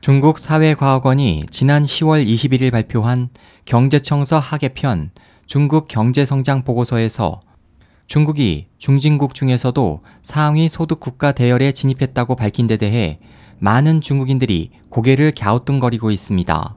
[0.00, 3.28] 중국 사회과학원이 지난 10월 21일 발표한
[3.66, 5.10] 경제청서 하계편
[5.44, 7.38] 중국 경제성장 보고서에서
[8.06, 13.18] 중국이 중진국 중에서도 상위 소득 국가 대열에 진입했다고 밝힌 데 대해
[13.58, 16.76] 많은 중국인들이 고개를 갸우뚱거리고 있습니다.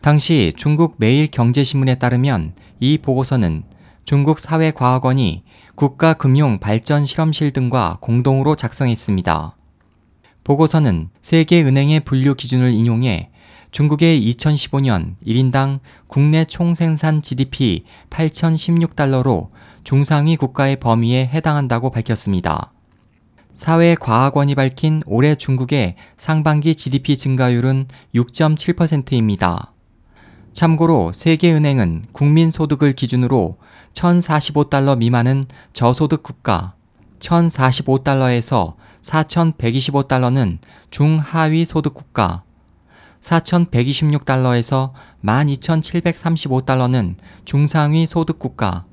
[0.00, 3.64] 당시 중국 매일 경제신문에 따르면 이 보고서는
[4.06, 5.44] 중국 사회과학원이
[5.74, 9.56] 국가금융발전실험실 등과 공동으로 작성했습니다.
[10.44, 13.30] 보고서는 세계은행의 분류 기준을 인용해
[13.70, 19.50] 중국의 2015년 1인당 국내 총생산 GDP 8,016달러로
[19.84, 22.72] 중상위 국가의 범위에 해당한다고 밝혔습니다.
[23.54, 29.72] 사회과학원이 밝힌 올해 중국의 상반기 GDP 증가율은 6.7%입니다.
[30.52, 33.58] 참고로 세계은행은 국민소득을 기준으로
[33.94, 36.74] 1,045달러 미만은 저소득 국가,
[37.20, 40.58] 1,045달러에서 4,125달러는
[40.90, 42.42] 중하위 소득 국가,
[43.20, 44.92] 4,126달러에서
[45.24, 48.84] 12,735달러는 중상위 소득 국가,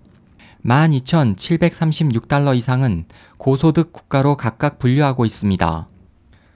[0.66, 3.06] 12,736달러 이상은
[3.38, 5.88] 고소득 국가로 각각 분류하고 있습니다.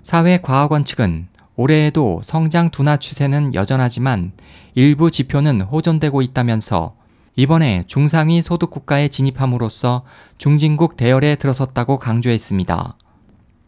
[0.03, 4.31] 사회과학원 측은 올해에도 성장 둔화 추세는 여전하지만
[4.73, 6.95] 일부 지표는 호전되고 있다면서
[7.35, 10.03] 이번에 중상위 소득 국가에 진입함으로써
[10.37, 12.97] 중진국 대열에 들어섰다고 강조했습니다.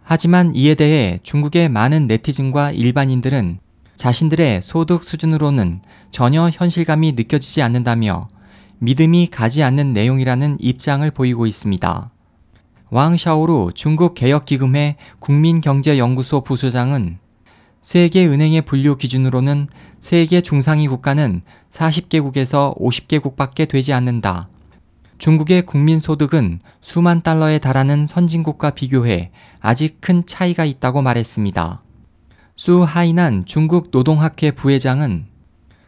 [0.04, 3.60] 하지만 이에 대해 중국의 많은 네티즌과 일반인들은
[3.96, 8.28] 자신들의 소득 수준으로는 전혀 현실감이 느껴지지 않는다며
[8.80, 12.12] 믿음이 가지 않는 내용이라는 입장을 보이고 있습니다.
[12.90, 17.18] 왕 샤오루 중국 개혁기금회 국민경제연구소 부소장은
[17.84, 19.68] 세계은행의 분류 기준으로는
[20.00, 24.48] 세계 중상위 국가는 40개국에서 50개국밖에 되지 않는다.
[25.18, 31.82] 중국의 국민소득은 수만 달러에 달하는 선진국과 비교해 아직 큰 차이가 있다고 말했습니다.
[32.56, 35.26] 수 하이난 중국 노동학회 부회장은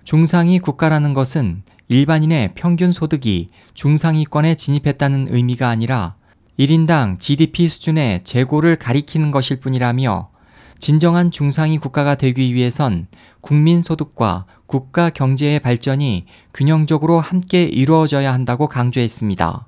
[0.04, 6.16] 중상위 국가라는 것은 일반인의 평균 소득이 중상위권에 진입했다는 의미가 아니라
[6.60, 10.35] 1인당 GDP 수준의 재고를 가리키는 것일 뿐이라며
[10.80, 13.08] 진정한 중상위 국가가 되기 위해선
[13.42, 19.68] 국민 소득과 국가 경제의 발전이 균형적으로 함께 이루어져야 한다고 강조했습니다.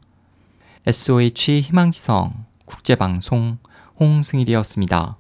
[0.85, 2.31] SOH 희망지성
[2.66, 3.57] 국제방송
[4.00, 5.17] 홍승일이었습니다.